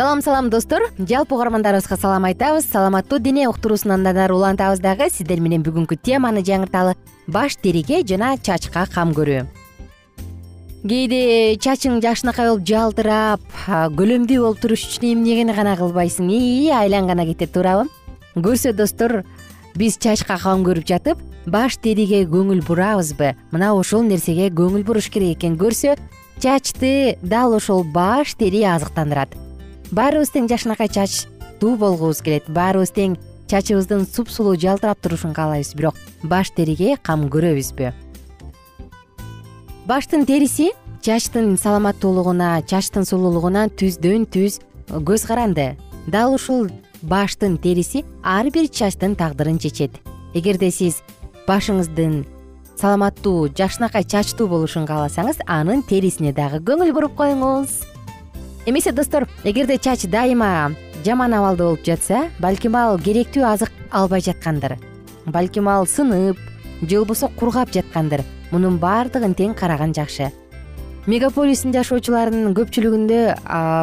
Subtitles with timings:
[0.00, 0.80] салам салам достор.
[0.96, 2.64] Жалпы угармандарыбызга салам айтабыз.
[2.64, 5.10] Саламаттуу дене уктуруусун андан улантабыз дагы.
[5.10, 6.94] Сиздер менен бүгүнкү теманы жаңырталы
[7.26, 9.44] баш териге жана чачка кам көрүү.
[10.88, 16.32] Кээде чачың жакшынакай болуп жалтырап көлөмдүү болуп туруш үчүн эмнени гана кылбайсың.
[16.32, 17.84] Ии айлангана кетет туурабы.
[18.36, 19.26] Көрсө достор
[19.76, 23.34] биз чачка кам көрүп жатып баш териге көңүл бурабызбы?
[23.52, 25.60] Мына ошол нерсеге көңүл буруш керек экен.
[25.60, 25.98] Көрсө
[26.40, 29.36] чачты дал ошол баш тери азыктандырат
[29.92, 32.46] баарыбыз тең жакшынакай чачтуу болгубуз келет.
[32.48, 33.16] Баарыбыз тең
[33.50, 37.92] чачыбыздын супсулуу жалтырап турушун каалайбыз бирок баш териге кам көрөбүзбү.
[39.90, 40.70] Баштын териси
[41.02, 45.74] чачтын саламаттуулугуна чачтын сулуулугуна түздөн түз көз каранды.
[46.06, 46.68] Дал ушул
[47.02, 49.98] баштын териси ар бир чачтын тагдырын чечет.
[50.34, 51.02] Эгерде сиз
[51.48, 52.22] башыңыздын
[52.78, 57.80] саламаттуу жакшынакай чачтуу болушун кааласаңыз анын терисине дагы көңүл буруп коюңуз
[58.70, 60.72] эмесе достор эгерде чач дайыма
[61.04, 64.76] жаман абалда болуп жатса балким ал керектүү азык албай жаткандыр.
[65.26, 66.38] Балким ал сынып
[66.82, 68.22] же болбосо кургап жаткандыр.
[68.52, 70.30] Мунун баардыгын тең караган жакшы.
[71.06, 73.20] Мегаполистин жашоочуларынын көпчүлүгүндө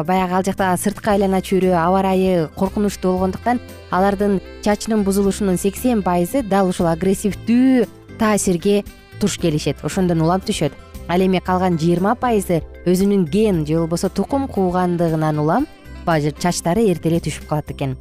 [0.08, 3.60] баягы ал жакта сырткы айлана чөйрө аба ырайы коркунучтуу болгондуктан
[3.90, 7.88] алардын чачынын бузулушунун сексен пайызы дал ушул агрессивдүү
[8.18, 8.84] таасирге
[9.20, 10.72] туш келишет ошондон улам түшөт
[11.08, 15.66] ал эми калган жыйырма пайызы өзүнүн ген же болбосо тукум куугандыгынан улам
[16.06, 17.96] чачтары эрте эле түшүп калат экен.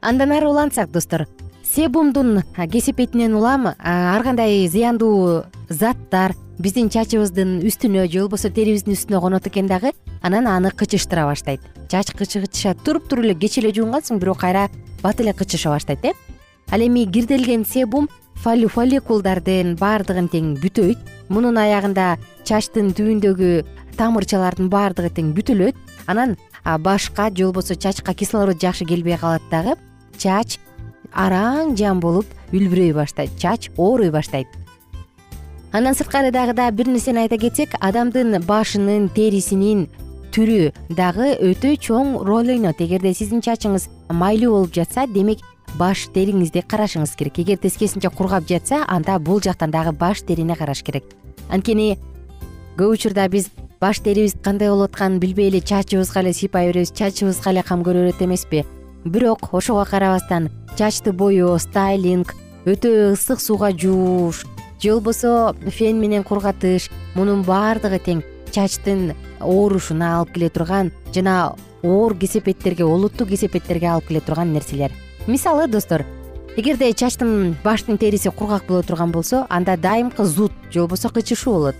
[0.00, 1.26] Андан ары улантсак достор.
[1.62, 2.42] Себумдун
[2.72, 9.66] кесепетинен улам ар кандай зыяндуу заттар биздин чачыбыздын үстүнө же болбосо терибиздин үстүнө конот экен
[9.66, 9.92] дагы
[10.22, 11.60] анан аны кычыштыра баштайт.
[11.90, 14.70] Чач кычыша туруп туруп эле кече эле жуунгансың бирок кайра
[15.02, 16.12] бат эле кычыша баштайт э?
[16.70, 18.08] Ал эми кирделген себум
[18.42, 20.98] фолликулдардын баардыгын тең бүтөйт
[21.28, 22.16] мунун аягында
[22.46, 23.50] чачтын түбүндөгү
[23.96, 25.76] тамырчалардын баардыгы тең бүтүлөт.
[26.06, 26.36] Анан
[26.80, 29.74] башка же болбосо чачка кислород жакшы келбей калат дагы
[30.18, 30.58] чач
[31.12, 34.46] араң жан болуп үлбүрөй баштайт чач ооруй баштайт.
[35.72, 39.88] Андан сырткары дагы да бир нерсени айта кетсек адамдын башынын терисинин
[40.32, 45.42] түрү дагы өтө чоң роль ойнойт эгерде сиздин чачыңыз майлуу болуп жатса демек
[45.76, 47.38] баш териңизди карашыңыз керек.
[47.38, 51.04] Эгер тескерисинче кургап жатса анда бул жактан дагы баш терини караш керек
[51.50, 51.98] анткени
[52.76, 53.50] көп учурда биз
[53.80, 58.06] баш терибиз кандай болуп атканын билбей эле чачыбызга эле сыйпай беребиз чачыбызга эле кам көрө
[58.06, 58.64] берет эмеспи.
[59.04, 62.34] Бирок ошого карабастан чачты боёо стайлинг
[62.66, 64.44] өтө ысык сууга жууш
[64.82, 68.22] же болбосо фен менен кургатыш мунун баардыгы тең
[68.52, 74.92] чачтын оорушуна алып келе турган жана оор кесепеттерге олуттуу кесепеттерге алып келе турган нерселер.
[75.26, 76.04] Мисалы достор
[76.56, 81.76] эгерде чачтын баштын териси кургак боло турган болсо анда дайымкы зуд же болбосо кычышуу болот.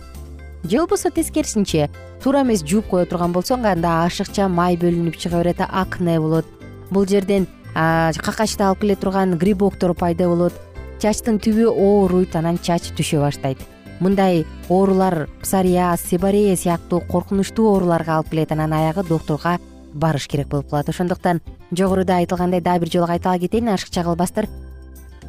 [0.64, 1.88] Же болбосо тескерисинче
[2.22, 6.44] туура эмес жууп кое турган болсоң анда ашыкча май бөлүнүп чыга берет акне болот.
[6.90, 10.52] Бул жерден какачты алып келе турган грибоктор пайда болот.
[11.00, 13.58] Чачтын түбү ооруйт анан чач түшө баштайт.
[14.00, 19.58] Мындай оорулар псориаз себорея сыяктуу коркунучтуу ооруларга алып келет анан аягы доктурга
[19.94, 20.88] барыш керек болуп калат.
[20.88, 21.40] Ошондуктан
[21.72, 24.48] жогоруда айтылгандай дагы бир жолу кайтала кетейин ашыкча калбастыр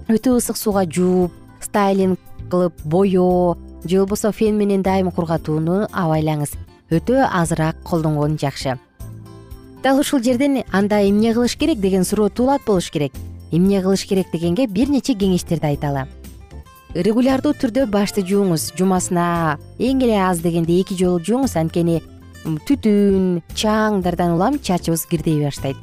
[0.08, 1.32] өтө ысык сууга жууп
[1.62, 2.20] стайлинг
[2.50, 6.54] кылып боёо же болбосо фен менен дайым кургатууну абайлаңыз.
[6.90, 8.78] Өтө азыраак колдонгон жакшы.
[9.84, 11.80] Дал ушул жерден анда эмне кылыш керек?
[11.80, 13.12] деген суроо туулат болуш керек.
[13.52, 14.28] Эмне кылыш керек?
[14.32, 16.08] дегенге бир нече кеңештерди айталы
[16.96, 18.72] регулярдуу түрдө башты жууңуз.
[18.78, 21.58] Жумасына эң эле аз дегенде эки жолу жууңуз.
[21.60, 22.02] Анткени
[22.46, 25.78] түтүн чаңдардан улам чачыбыз кирдей баштайт.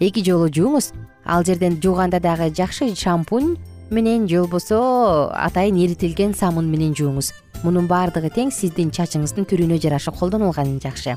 [0.00, 0.92] Эки жолу жууңуз
[1.26, 3.56] ал жерден жууганда дагы жакшы шампунь
[3.90, 7.32] менен же болбосо атайын эритилген самун менен жууңуз.
[7.62, 11.16] Мунун баардыгы тең сиздин чачыңыздын түрүнө жараша колдонулганы жакшы.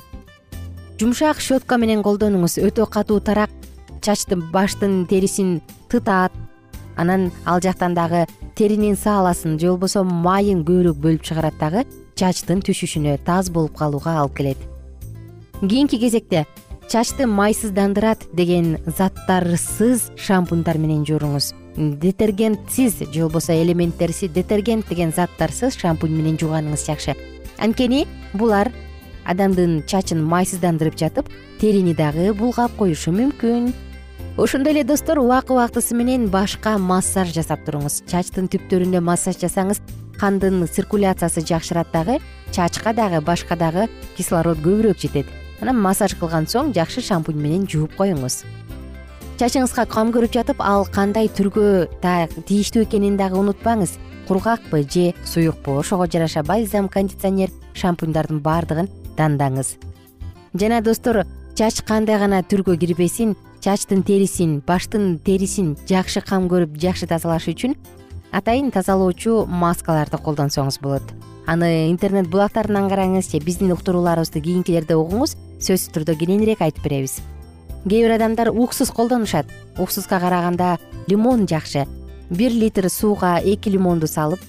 [0.99, 2.57] Жумшак щетка менен колдонуңуз.
[2.59, 3.49] Өтө катуу тарак
[4.01, 6.31] чачтын баштын терисин тытат.
[6.95, 11.85] Анан ал жактан дагы теринин сааласын же болбосо майын көбүрөөк бөлүп чыгарат дагы
[12.15, 14.57] чачтын түшүшүнө таз болуп калууга алып келет.
[15.61, 16.45] Кийинки кезекте
[16.89, 26.15] чачты майсыздандырат деген заттарсыз шампуньдар менен жууруңуз детергентсиз же болбосо элементтерсиз детергент деген заттарсыз шампунь
[26.17, 27.13] менен жууганыңыз жакшы.
[27.61, 28.71] Анткени булар
[29.29, 31.29] адамдын чачын майсыздандырып жатып
[31.61, 33.69] терини дагы булгап коюшу мүмкүн.
[34.37, 38.01] Ошондой эле достор убакыт убактысы менен башка массаж жасап туруңуз.
[38.09, 39.83] Чачтын түптөрүнө массаж жасаңыз
[40.17, 42.17] кандын циркуляциясы жакшырат дагы
[42.51, 43.87] чачка дагы башка дагы
[44.17, 48.43] кислород көбүрөөк жетет анан массаж кылган соң жакшы шампунь менен жууп коюңуз.
[49.39, 53.97] Чачыңызга кам көрүп жатып ал кандай түргө тийиштүү экенин дагы унутпаңыз.
[54.27, 55.79] Кургакпы же суюкпу?
[55.79, 59.77] Ошого жараша бальзам кондиционер шампуньдардын баардыгын тандаңыз
[60.53, 61.25] жана достор
[61.55, 67.75] чач кандай гана түргө кирбесин чачтын терисин баштын терисин жакшы кам көрүп жакшы тазалаш үчүн
[68.33, 71.13] атайын тазалоочу маскаларды колдонсоңуз болот
[71.49, 77.19] аны интернет булактарынан караңыз же биздин уктурууларыбызды кийинкилерде угуңуз сөзсүз түрдө кененирээк айтып беребиз.
[77.89, 79.47] Кээ бир адамдар уксус колдонушат.
[79.77, 81.87] Уксуска караганда лимон жакшы.
[82.29, 84.39] Бир литр сууга эки лимонду салып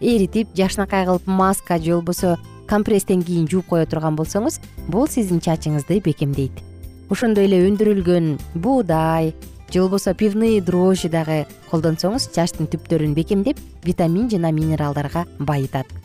[0.00, 2.36] эритип жакшынакай кылып маска же болбосо
[2.68, 6.62] компресстен кийин жууп кое турган болсоңуз бул сиздин чачыңызды бекемдейт.
[7.10, 9.34] Ошондой эле өндүрүлгөн буудай
[9.72, 16.03] же болбосо пивные дрожжи дагы колдонсоңуз чачтын түптөрүн бекемдеп витамин жана минералдарга байытат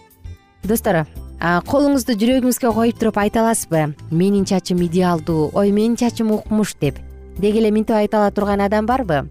[0.64, 1.06] достор
[1.40, 3.96] колуңузду жүрөгүңүзгө коюп туруп айта аласызбы?
[4.12, 6.98] Менин чачым идеалдуу ой менин чачым укмуш деп.
[7.38, 9.30] Деги эле минтип айта ала турган адам барбы?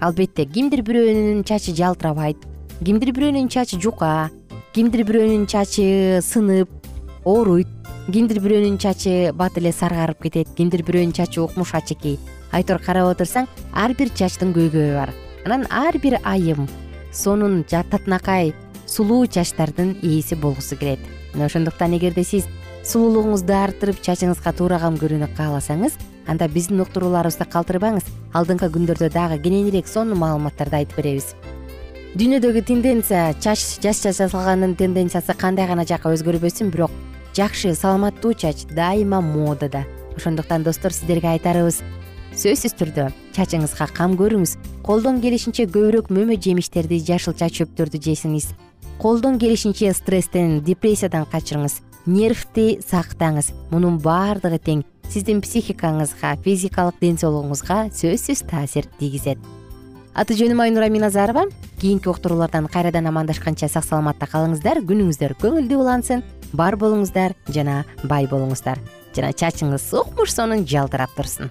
[0.00, 2.42] Албетте кимдир бирөөнүн чачы жалтырабайт
[2.82, 4.30] кимдир бирөөнүн чачы жука
[4.74, 6.68] кимдир бирөөнүн чачы сынып
[7.24, 7.70] ооруйт
[8.10, 12.18] кимдир бирөөнүн чачы бат эле саргарып кетет кимдир бирөөнүн чачы укмуш ачыки
[12.50, 15.14] айтор карап отурсаң ар бир чачтын көйгөйү бар.
[15.46, 16.66] Анан ар бир айым
[17.12, 18.52] сонун татынакай
[18.94, 21.00] сулуу чачтардын ээси болгусу келет.
[21.34, 22.46] Мына ошондуктан эгерде сиз
[22.86, 25.96] сулуулугуңузду арттырып чачыңызга туура кам көрүүнү кааласаңыз
[26.30, 28.06] анда биздин уктурууларыбызды калтырбаңыз
[28.38, 31.34] алдыңкы күндөрдө дагы кененирээк сонун маалыматтарды айтып беребиз.
[32.14, 36.94] Дүйнөдөгү тенденция чач жаш жасалгандын тенденциясы кандай гана жакка өзгөрбөсүн бирок
[37.34, 39.82] жакшы саламаттуу чач дайыма модада.
[40.14, 41.82] Ошондуктан достор сиздерге айтарыбыз
[42.34, 44.56] сөзсүз түрдө чачыңызга кам көрүңүз.
[44.86, 48.52] Колдон келишинче көбүрөөк мөмө жемиштерди жашылча чөптөрдү жесиңиз.
[48.98, 51.80] Колдон келишинче стресстен депрессиядан качырыңыз.
[52.06, 53.52] Нервти сактаңыз.
[53.70, 54.86] Мунун баардыгы тең.
[55.08, 59.38] Сиздин психикаңызга физикалык ден соолугуңузга сөзсүз таасир тийгизет
[60.14, 61.48] аты жөнүм айнура миназарова.
[61.80, 64.82] Кийинки уктуруулардан кайрадан амандашканча сак саламатта калыңыздар.
[64.86, 66.24] Күнүңүздөр көңүлдүү улансын.
[66.54, 68.80] Бар болуңуздар жана бай болуңуздар.
[69.14, 71.50] Жана чачыңыз укмуш сонун жалтырап турсун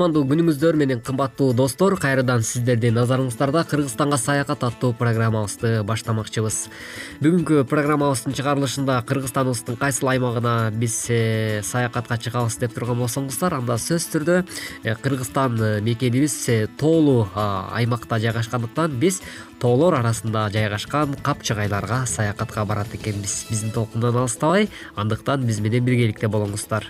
[0.00, 6.56] кутмандуу күнүңүздөр менен кымбаттуу достор кайрадан сиздердин назарыңыздарда кыргызстанга саякат аттуу программабызды баштамакчыбыз.
[7.20, 14.08] Бүгүнкү программабыздын чыгарылышында кыргызстаныбыздын кайсыл аймагына биз э, саякатка чыгабыз деп турган болсоңуздар анда сөзсүз
[14.14, 16.38] түрдө э, кыргызстан э, мекенибиз
[16.80, 19.20] тоолуу аймакта жайгашкандыктан биз
[19.60, 23.44] тоолор арасында жайгашкан капчыгайларга саякатка барат экенбиз.
[23.52, 26.88] Биздин толкундан алыстабай андыктан биз менен биргеликте болуңуздар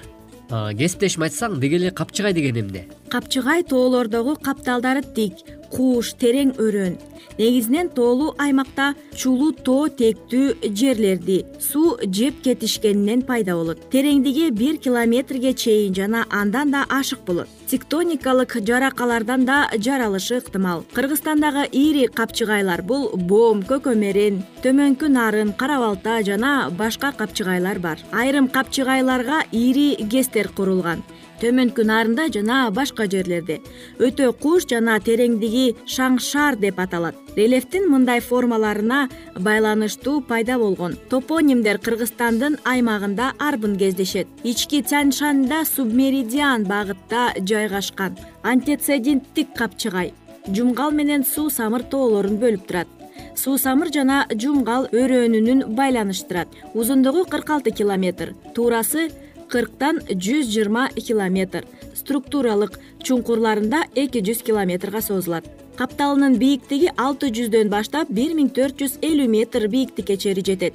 [0.51, 6.99] кесиптешим айтсаң деги эле капчыгай деген эмне капчыгай тоолордогу капталдары тик кууш терең өрөөн
[7.41, 13.87] негизинен тоолуу аймакта чулуу тоо тектүү жерлерди суу жеп кетишкенинен пайда болот.
[13.93, 17.49] Тереңдиги бир километрге чейин жана андан да ашык болот.
[17.71, 20.85] Тектоникалык жаракалардан да жаралышы ыктымал.
[20.93, 27.99] Кыргызстандагы ири капчыгайлар бул бом көкөмерен төмөнкү нарын кара балта жана башка капчыгайлар бар.
[28.13, 31.05] Айрым капчыгайларга ири гэстер курулган
[31.41, 33.61] төмөнкү нарында жана башка жерлерде.
[33.99, 37.17] Өтө куш жана тереңдиги шаң шаар деп аталат.
[37.37, 40.97] Рельефтин мындай формаларына байланыштуу пайда болгон.
[41.11, 44.29] Топонимдер кыргызстандын аймагында арбын кездешет.
[44.45, 48.19] Ички тянь шанда субмеридиан багытта жайгашкан.
[48.43, 50.13] Антецеденттик капчыгай.
[50.49, 52.89] Жумгал менен суу самыр тоолорун бөлүп турат.
[53.37, 56.49] Суу самыр жана жумгал өрөөнүнүн байланыштырат.
[56.75, 58.35] Узундугу кырк алты километр.
[58.55, 59.11] Туурасы
[59.51, 61.67] кырктан жүз жыйырма километр.
[61.99, 65.49] Структуралык чуңкурларында эки жүз километрге созулат.
[65.81, 70.75] Капталынын бийиктиги алты жүздөн баштап бир миң төрт жүз элүү метр бийиктикке чейин жетет.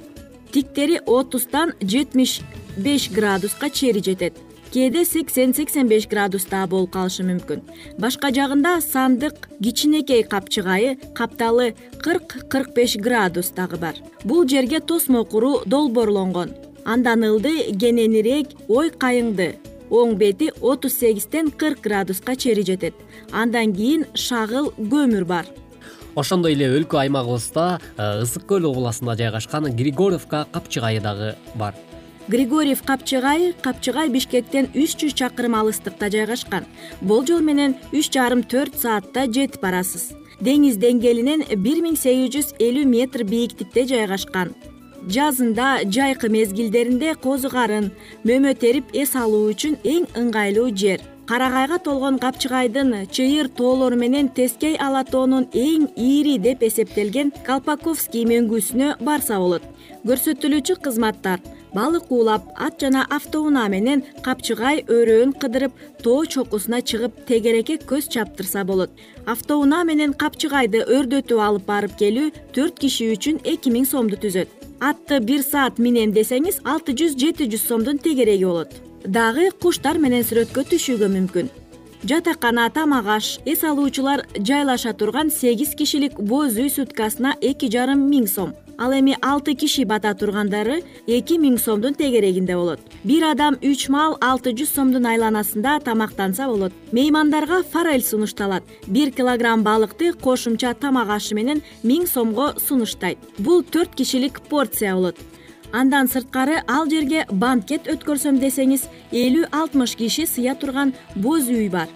[0.52, 2.40] Тиктери отуздан жетимиш
[2.76, 4.34] беш градуска чейин жетет.
[4.74, 7.62] Кээде сексен сексен беш градуста болуп калышы мүмкүн.
[8.02, 13.94] Башка жагында сандык кичинекей капчыгайы капталы кырк кырк беш градус дагы бар.
[14.24, 19.56] Бул жерге тосмо куруу долбоорлонгон андан ылды кененирээк ой кайыңды.
[19.90, 22.94] Оң бети отуз сегизден кырк градуска чейин жетет.
[23.32, 25.46] Андан кийин шагыл көмүр бар.
[26.14, 31.74] Ошондой эле өлкө аймагыбызда э, ысык көл областында жайгашкан григорьевка капчыгайы дагы бар.
[32.28, 36.64] Григорьев капчыгайы капчыгай бишкектен үч жүз чакырым алыстыкта жайгашкан.
[37.00, 40.14] Болжол менен үч жарым төрт саатта жетип барасыз.
[40.40, 44.54] Деңиз деңгээлинен бир миң сегиз жүз элүү метр бийиктикте жайгашкан
[45.08, 47.90] жазында жайкы мезгилдеринде козу карын
[48.24, 51.04] мөмө терип эс алуу үчүн эң ыңгайлуу жер.
[51.26, 58.92] Карагайга толгон капчыгайдын чыйыр тоолору менен тескей ала тоонун эң ири деп эсептелген колпаковский мөңгүсүнө
[59.02, 59.64] барса болот.
[60.06, 61.42] Көрсөтүлүүчү кызматтар
[61.74, 65.74] балык уулап ат жана автоунаа менен капчыгай өрөөн кыдырып
[66.04, 68.94] тоо чокусуна чыгып тегерекке көз чаптырса болот.
[69.26, 75.20] Автоунаа менен капчыгайды өрдөтүп алып барып келүү төрт киши үчүн эки миң сомду түзөт атты
[75.20, 78.74] бир саат минем десеңиз алты жүз жети жүз сомдун тегереги болот.
[79.04, 81.50] Дагы куштар менен сүрөткө түшүүгө мүмкүн.
[82.04, 88.28] Жатакана тамак аш эс алуучулар жайлаша турган сегиз кишилик боз үй суткасына эки жарым миң
[88.30, 92.80] сом ал эми алты киши бата тургандары эки миң сомдун тегерегинде болот.
[93.04, 96.72] Бир адам үч маал алты жүз сомдун айланасында тамактанса болот.
[96.92, 98.64] Меймандарга форель сунушталат.
[98.86, 103.18] Бир килограмм балыкты кошумча тамак ашы менен миң сомго сунуштайт.
[103.38, 105.16] Бул төрт кишилик порция болот.
[105.72, 111.88] Андан сырткары ал жерге банкет өткөрсөм десеңиз элүү алтымыш киши сыя турган боз үй бар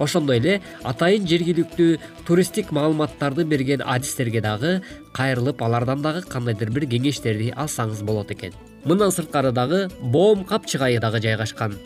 [0.00, 4.80] ошондой эле атайын жергиликтүү туристтик маалыматтарды берген адистерге дагы
[5.12, 8.56] кайрылып алардан дагы кандайдыр бир кеңештерди алсаңыз болот экен.
[8.84, 11.76] Мындан сырткары дагы боом капчыгайы дагы жайгашкан.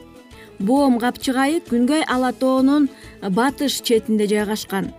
[0.59, 2.89] Боом капчыгайы күнгөй ала тоонун
[3.21, 4.93] батыш четинде жайгашкан.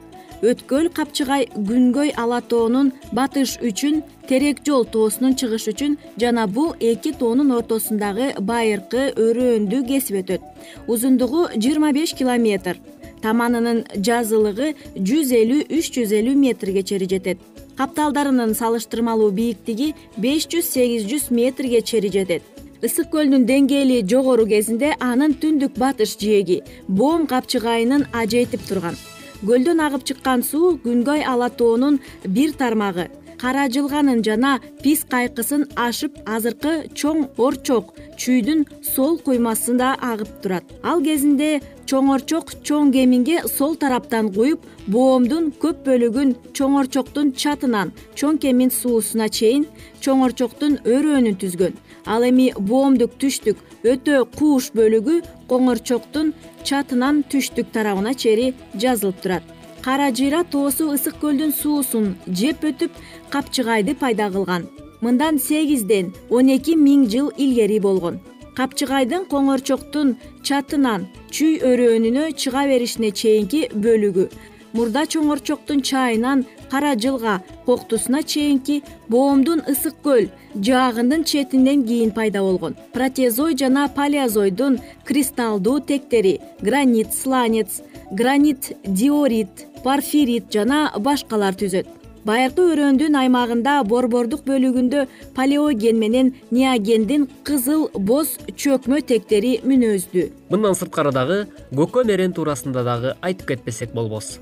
[0.43, 7.13] Өткөл капчыгай күнгөй ала тоонун батыш үчүн терек жол тоосунун чыгышы үчүн жана бул эки
[7.15, 10.43] тоонун ортосундагы байыркы өрөөндү кесип өтөт.
[10.91, 12.77] Узундугу жыйырма беш километр
[13.25, 17.39] таманынын жазылыгы жүз элүү үч жүз элүү метрге чейин жетет.
[17.79, 22.43] Капталдарынын салыштырмалуу бийиктиги беш жүз сегиз жүз метрге чейин жетет.
[22.85, 28.97] Ысык көлдүн деңгээли жогору кезинде анын түндүк батыш жээги боом капчыгайынын ажыйтып турган.
[29.41, 33.09] Көлдөн агып чыккан суу күнгөй ала тоонун бир тармагы
[33.41, 40.63] кара жылганын жана пис кайкысын ашып азыркы чоң орчок чүйдүн сол куймасында агып турат.
[40.83, 41.59] Ал кезинде
[41.89, 49.67] чоңорчок чоң кеминге сол тараптан куюп боомдун көп бөлүгүн чоңорчоктун чатынан чоң кемин суусуна чейин
[50.01, 51.73] чоңорчоктун өрөөнүн түзгөн.
[52.05, 53.61] Ал эми боомдук түштүк
[53.93, 56.33] өтө кууш бөлүгү коңорчоктун
[56.63, 59.54] чатынан түштүк тарабына чейин жазылып турат
[59.85, 62.05] кара жыйра тоосу ысык көлдүн суусун
[62.39, 62.93] жеп өтүп
[63.33, 64.63] капчыгайды пайда кылган.
[65.05, 68.17] Мындан сегизден он эки миң жыл илгери болгон.
[68.57, 70.15] Капчыгайдын коңорчоктун
[70.47, 74.25] чатынан чүй өрөөнүнө чыга беришине чейинки бөлүгү.
[74.73, 77.35] Мурда чоңорчоктун чайынан кара жылга
[77.67, 82.75] коктусуна чейинки боомдун ысык көл жаагындын четинен кийин пайда болгон.
[82.91, 91.85] Протезой жана палеозойдун кристалдуу тектери гранит сланец гранит диорит парфирит жана башкалар түзөт.
[92.25, 95.03] Байыркы өрөөндүн аймагында борбордук бөлүгүндө
[95.37, 100.25] палеоген менен неогендин кызыл боз чөкмө тектери мүнөздүү.
[100.49, 101.37] Мындан сырткары дагы
[101.69, 104.39] көкө мерен туурасында дагы айтып кетпесек болбос.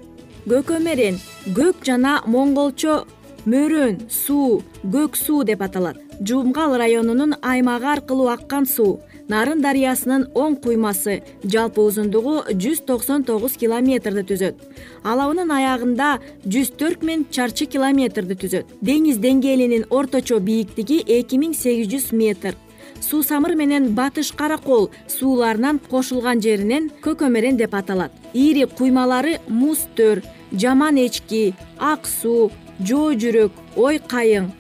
[0.48, 1.20] Көкө мерен
[1.58, 3.02] көк жана монголчо
[3.44, 4.62] мөрөн суу
[4.96, 6.00] көк суу деп аталат.
[6.24, 9.02] Жумгал районунун аймагы аркылуу аккан суу
[9.34, 11.16] нарын дарыясынын оң куймасы
[11.54, 14.60] жалпы узундугу жүз токсон тогуз километрди түзөт.
[15.04, 16.10] Алабынын аягында
[16.46, 18.76] жүз төрт миң чарчы километрди түзөт.
[18.90, 22.56] Деңиз деңгээлинин орточо бийиктиги эки миң сегиз жүз метр.
[23.02, 28.12] Суусамыр менен батыш каракол сууларынан кошулган жеринен көкөмерен деп аталат.
[28.34, 30.22] Ири куймалары муз төр
[30.54, 34.52] жаман эчки ак суу жоо жүрөк ой кайың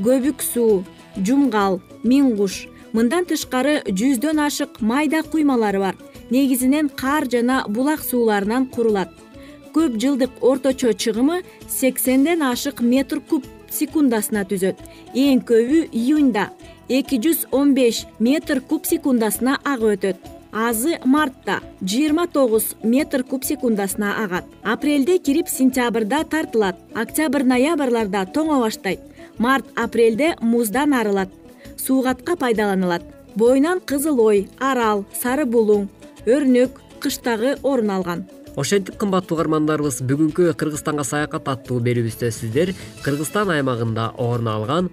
[0.00, 0.82] көбүк суу
[1.16, 5.96] жумгал миң куш мындан тышкары жүздөн ашык майда куймалары бар.
[6.30, 9.10] Негизинен кар жана булак сууларынан курулат.
[9.72, 14.76] Көп жылдык орточо чыгымы сексенден ашык метр куб секундасына түзөт.
[15.14, 16.50] Эң көбү июньда
[16.88, 20.16] эки жүз он беш метр куб секундасына агып өтөт.
[20.52, 26.76] Азы мартта жыйырма тогуз метр куб секундасына агат апрелде кирип сентябрда тартылат.
[26.94, 29.00] Октябрь ноябрларда тоңо баштайт
[29.38, 31.30] март апрелде муздан арылат
[31.86, 33.02] суугатка пайдаланылат
[33.34, 35.88] боюнан кызыл ой арал сары булуң
[36.26, 38.26] өрнөк кыштагы орун алган.
[38.56, 44.90] Ошентип кымбаттуу угармандарыбыз бүгүнкү кыргызстанга саякат аттуу берүүбүздө сиздер кыргызстан аймагында орун алган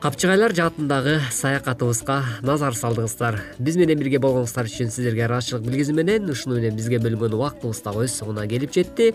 [0.00, 6.56] капчыгайлар жаатындагы саякатыбызга назар салдыңыздар биз менен бирге болгонуңуздар үчүн сиздерге ыраазычылык билгизүү менен ушуну
[6.56, 9.10] менен бизге бөлүнгөн убактыбыз дагы өз соңуна келип жетти.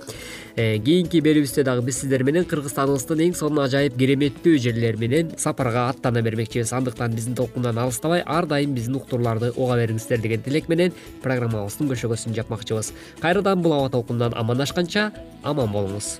[0.56, 5.88] Э, кийинки берүүбүздө дагы биз сиздер менен кыргызстаныбыздын эң сонун ажайып кереметтүү жерлери менен сапарга
[5.90, 6.76] аттана бермекчибиз.
[6.78, 10.94] Андыктан биздин толкундан алыстабай ар дайым биздин уктурууларды уга бериңиздер деген тилек менен
[11.26, 12.94] программабыздын көшөгөсүн жапмакчыбыз.
[13.26, 15.10] Кайрадан бул аба толкундан амандашканча
[15.42, 16.20] аман болуңуз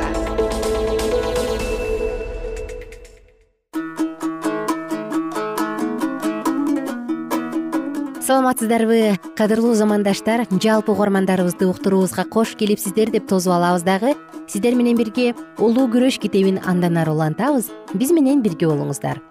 [8.51, 9.17] саламатсыздарбы?
[9.35, 14.15] Кадырлуу замандаштар жалпы угармандарыбызды уктуруубузга кош келипсиздер деп тосуп алабыз дагы.
[14.47, 17.71] Сиздер менен бирге улуу күрөш китебин андан ары улантабыз.
[17.93, 19.21] Биз менен бирге болуңуздар.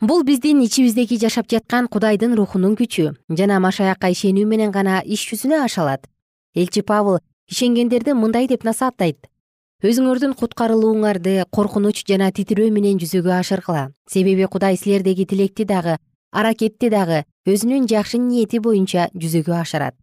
[0.00, 3.14] Бул биздин ичибиздеги жашап жаткан кудайдын рухунун күчү.
[3.30, 6.08] Жана машаякка ишенүү менен гана иш жүзүнө аша алат
[6.54, 9.28] элчи павыл ишенгендерди мындай деп насааттайт.
[9.84, 13.90] Өзүңөрдүн куткарылууңарды коркунуч жана титирөө менен жүзөгө ашыргыла.
[14.08, 15.98] Себеби кудай силердеги тилекти дагы
[16.34, 19.94] аракетти дагы өзүнүн жакшы ниети боюнча жүзөгө ашырат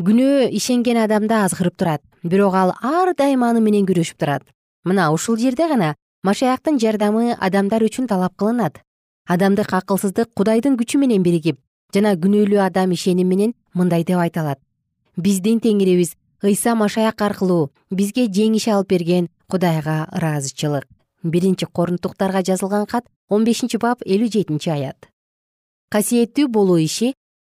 [0.00, 4.42] күнөө ишенген адамды азгырып турат бирок ал ар дайым аны менен күрөшүп турат.
[4.84, 8.80] Мына ушул жерде гана машаяктын жардамы адамдар үчүн талап кылынат.
[9.28, 11.60] Адамдык акылсыздык кудайдын күчү менен биригип
[11.94, 14.60] жана күнөөлүү адам ишеним менен мындай деп айта алат.
[15.16, 20.88] Биздин теңирибиз ыйса машаяк аркылуу бизге жеңиш алып берген кудайга ыраазычылык
[21.22, 25.10] биринчи корунтуктарга жазылган кат он бешинчи бап элүү жетинчи аят
[25.90, 27.12] касиеттүү болуу иши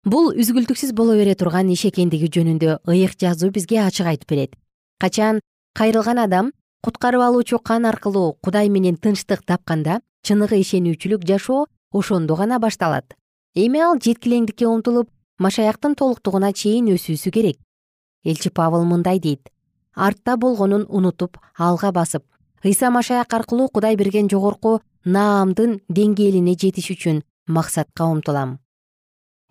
[0.09, 4.57] бул үзгүлтүксүз боло бере турган иш экендиги жөнүндө ыйык жазуу бизге ачык айтып берет.
[4.99, 5.41] Качан
[5.77, 12.59] кайрылган адам куткарып алуучу кан аркылуу кудай менен тынчтык тапканда чыныгы ишенүүчүлүк жашоо ошондо гана
[12.59, 13.15] башталат.
[13.55, 17.59] Эми ал жеткилеңдикке умтулуп машаяктын толуктугуна чейин өсүүсү керек.
[18.25, 19.51] Элчи павыл мындай дейт.
[19.95, 22.25] Артта болгонун унутуп алга басып
[22.65, 28.59] ыйса машаяк аркылуу кудай берген жогорку наамдын деңгээлине жетиш үчүн максатка умтулам.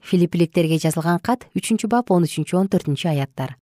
[0.01, 3.57] Филиппиликтерге жазылган кат үчүнчү бап он үчүнчү он төртүнчү аяттар.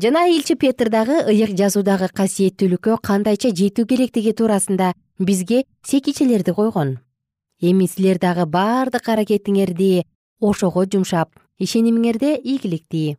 [0.00, 6.98] Жана элчи петр дагы ыйык жазуудагы касиеттүүлүккө кандайча жетүү керектиги туурасында бизге секичелерди койгон.
[7.60, 10.06] Эми силер дагы баардык аракетиңерди
[10.40, 13.18] ошого жумшап ишенимиңерде ийгиликти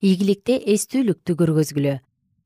[0.00, 1.98] ийгиликте эстүүлүктү көргөзгүлө.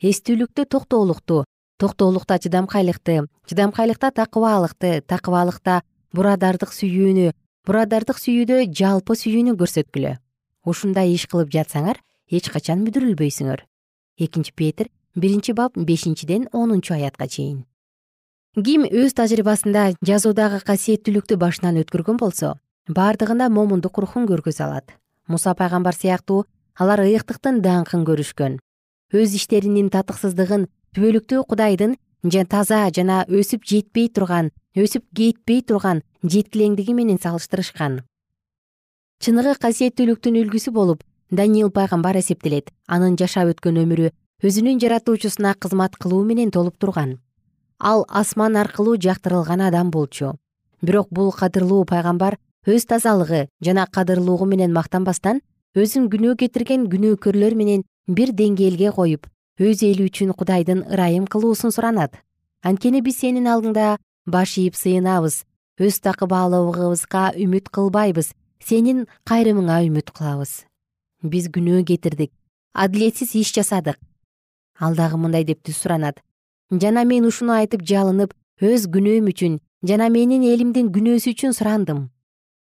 [0.03, 1.45] Эстүүлүктө токтоолукту
[1.79, 5.83] токтоолукта чыдамкайлыкты чыдамкайлыкта такыбаалыкты такыбаалыкта
[6.13, 7.33] бурадардык сүйүүнү
[7.67, 10.17] бурадардык сүйүүдө жалпы сүйүүнү көрсөткүлө.
[10.69, 13.65] Ушундай иш кылып жатсаңар эч качан мүдүрүлбөйсүңөр.
[14.21, 17.65] Экинчи петр биринчи бап бешинчиден онунчу аятка чейин.
[18.53, 24.93] Ким өз тажрыйбасында жазуудагы касиеттүүлүктү башынан өткөргөн болсо бардыгында момундук рухун көргөзө алат
[25.29, 26.45] муса пайгамбар сыяктуу
[26.77, 28.59] алар ыйыктыктын даңкын көрүшкөн.
[29.13, 37.19] Өз иштеринин татыксыздыгын түбөлүктүү кудайдын таза жана өсүп жетпей турган өсүп кетпей турган жеткилеңдиги менен
[37.19, 38.03] салыштырышкан.
[39.21, 46.23] Чыныгы касиеттүүлүктүн үлгүсү болуп даниил пайгамбар эсептелет анын жашап өткөн өмүрү өзүнүн жаратуучусуна кызмат кылуу
[46.25, 47.19] менен толуп турган.
[47.79, 50.39] Ал асман аркылуу жактырылган адам болчу.
[50.81, 55.43] Бирок бул кадырлуу пайгамбар өз тазалыгы жана кадырлуулугу менен мактанбастан
[55.75, 59.27] өзүн күнөө кетирген күнөөкөрлөр менен бир деңгээлге коюп
[59.61, 62.17] өз эли үчүн кудайдын ырайым кылуусун суранат.
[62.63, 65.45] Анткени биз сенин алдыңда баш ийип сыйынабыз
[65.81, 68.33] өз такыбаалуулугубузга үмүт кылбайбыз
[68.65, 70.65] сенин кайрымыңа үмүт кылабыз.
[71.23, 72.33] Биз күнөө кетирдик
[72.73, 73.99] адилетсиз иш жасадык.
[74.79, 76.23] Ал дагы мындай деп түз суранат.
[76.71, 82.09] Жана мен ушуну айтып жалынып өз күнөөм үчүн жана менин элимдин күнөөсү үчүн сурандым.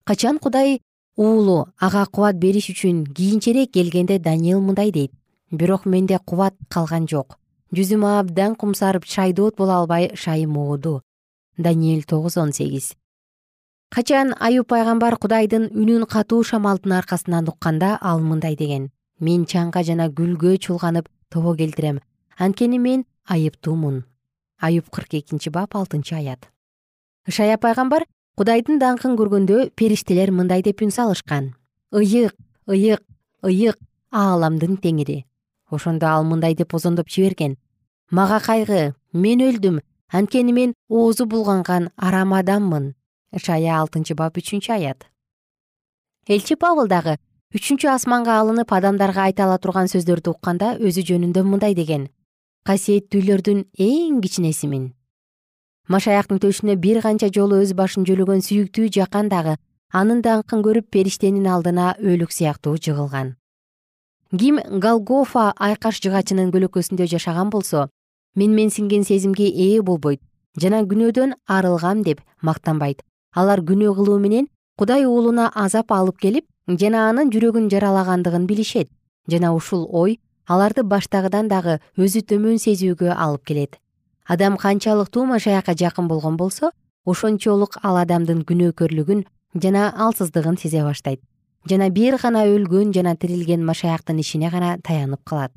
[0.05, 0.81] Качан кудай
[1.17, 5.13] уулу ага кубат бериш үчүн кийинчерээк келгенде даниил мындай дейт
[5.51, 7.39] бирок менде кубат калган жок.
[7.75, 11.03] Жүзүм абдан кумсарып шайдоот боло албай шайым ооду
[11.63, 12.97] даниэль тогуз он сегиз.
[13.91, 18.91] Качан аюп пайгамбар кудайдын үнүн катуу шамалдын аркасынан укканда ал мындай деген.
[19.19, 22.01] Мен чаңга жана гүлгө чулганып тобо келтирем.
[22.39, 24.05] Анткени мен айыптуумун
[24.61, 26.49] аюп кырк экинчи бап алтынчы аят.
[27.29, 31.55] Ышая пайгамбар кудайдын даңкын көргөндө периштелер мындай деп үн салышкан.
[31.93, 32.37] Ыйык
[32.67, 33.03] ыйык
[33.43, 33.79] ыйык
[34.11, 35.25] ааламдын теңири
[35.73, 37.57] ошондо ал мындай деп озондоп жиберген.
[38.11, 39.81] Мага кайгы мен өлдүм
[40.13, 42.95] анткени мен оозу булганган арам адаммын.
[43.33, 45.07] Ышая алтынчы бап үчүнчү аят.
[46.27, 47.19] Элчи павыл дагы
[47.55, 52.09] үчүнчү асманга алынып адамдарга айта ала турган сөздөрдү укканда өзү жөнүндө мындай деген.
[52.67, 54.91] Касиеттүүлөрдүн эң кичинесимин
[55.91, 59.57] машаяктын төшүнө бир канча жолу өз башын жөлөгөн сүйүктүү жакан дагы
[60.01, 63.33] анын даңкын көрүп периштенин алдына өлүк сыяктуу жыгылган
[64.39, 67.89] ким голгофа айкаш жыгачынын көлөкөсүндө жашаган болсо
[68.37, 70.21] мен менсинген сезимге ээ болбойт
[70.57, 73.03] жана күнөөдөн арылгам деп мактанбайт.
[73.35, 74.47] Алар күнөө кылуу менен
[74.79, 78.91] кудай уулуна азап алып келип жана анын жүрөгүн жаралагандыгын билишет
[79.27, 83.79] жана ушул ой аларды баштагыдан дагы өзү төмөн сезүүгө алып келет.
[84.27, 86.71] Адам канчалыктуу машаякка жакын болгон болсо
[87.05, 91.21] ошончолук ал адамдын күнөөкөрлүгүн жана алсыздыгын сезе баштайт
[91.69, 95.53] жана бир гана өлгөн жана тирилген машаяктын ишине гана таянып калат.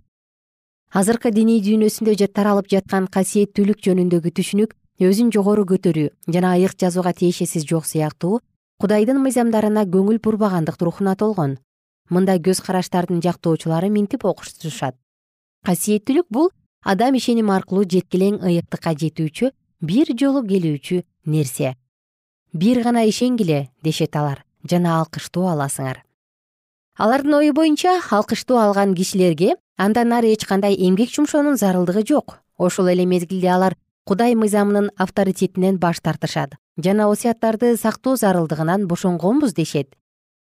[0.92, 7.64] Азыркы диний дүйнөсүндө таралып жаткан касиеттүүлүк жөнүндөгү түшүнүк өзүн жогору көтөрүү жана ыйык жазууга тиешеси
[7.66, 8.42] жок сыяктуу
[8.80, 11.58] кудайдын мыйзамдарына көңүл бурбагандык рухуна толгон.
[12.10, 14.96] Мындай көз караштардын жактоочулары минтип окуштурушат
[15.64, 16.52] касиеттүүлүк бул
[16.84, 21.76] адам ишеним аркылуу жеткилең ыйыктыкка жетүүчү бир жолу келүүчү нерсе.
[22.54, 26.04] Бир гана ишенгиле дешет алар жана алкыштоо аласыңар.
[26.98, 32.40] Алардын ою боюнча алкыштоо алган кишилерге андан ары эч кандай эмгек жумшоонун зарылдыгы жок.
[32.58, 39.96] Ошол эле мезгилде алар кудай мыйзамынын авторитетинен баш тартышат жана осуяттарды сактоо зарылдыгынан бошонгонбуз дешет.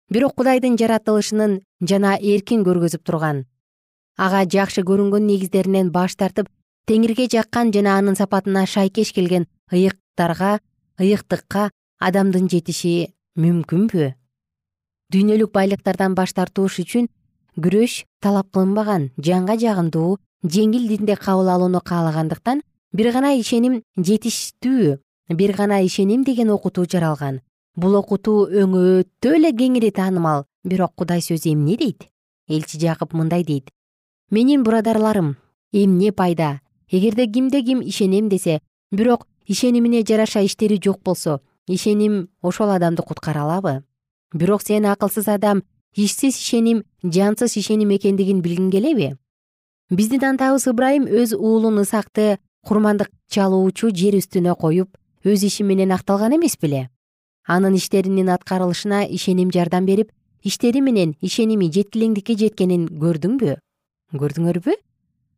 [0.10, 3.46] Бирок кудайдын жаратылышынын жана эркин көргөзүп турган
[4.18, 6.50] ага жакшы көрүнгөн негиздеринен баш тартып
[6.90, 10.58] теңирге жаккан жана анын сапатына шайкеш келген ыйыктарга
[11.00, 14.14] ыйыктыкка адамдын жетиши мүмкүнбү?
[15.14, 17.08] Дүйнөлүк байлыктардан баш тартыш үчүн
[17.58, 24.98] күрөш талап кылынбаган жанга жагымдуу жеңил динде кабыл алууну каалагандыктан бир гана ишеним жетиштүү
[25.30, 27.42] бир гана ишеним деген окутуу жаралган
[27.78, 32.08] бул окутуу өңү өтө эле кеңири таанымал бирок кудай сөзү эмне дейт?
[32.50, 33.70] Элчи жакып мындай дейт.
[34.32, 35.36] Менин бурадарларым
[35.72, 36.62] эмне пайда?
[36.90, 43.44] Эгерде кимде ким ишенем десе бирок ишенимине жараша иштери жок болсо ишеним ошол адамды куткара
[43.44, 43.84] алабы.
[44.34, 45.64] Бирок сен акылсыз адам
[45.96, 49.16] ишсиз ишеним жансыз ишеним экендигин билгиң келеби?
[49.90, 56.36] Биздин атабыз ыбрайым өз уулун ысакты курмандык чалуучу жер үстүнө коюп өз иши менен акталган
[56.36, 56.90] эмес беле?
[57.48, 60.12] Анын иштеринин аткарылышына ишеним жардам берип
[60.44, 63.56] иштери менен ишеними жеткилеңдикке жеткенин көрдүңбү?
[64.14, 64.76] Көрдүңөрбү?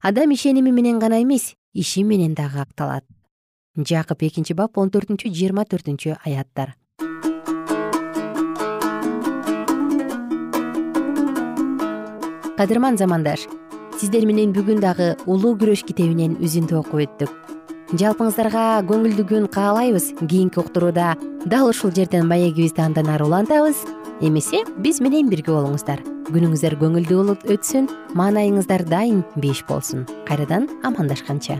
[0.01, 3.05] Адам ишеними менен гана эмес иши менен дагы акталат
[3.85, 6.75] жакып экинчи бап он төртүнчү жыйырма төртүнчү аяттар.
[12.59, 13.47] Кадырман замандаш
[13.99, 17.31] сиздер менен бүгүн дагы улуу күрөш китебинен үзүндү окуп өттүк.
[17.99, 20.11] Жалпыңыздарга көңүлдүү күн каалайбыз.
[20.21, 21.15] Кийинки уктурууда
[21.45, 23.81] дал ушул жерден маегибизди андан ары улантабыз.
[24.21, 26.03] Эмесе биз менен бирге болуңуздар.
[26.29, 30.05] Күнүңүздөр көңүлдүү өтсүн маанайыңыздар дайым беш болсун.
[30.27, 31.59] Кайрадан амандашканча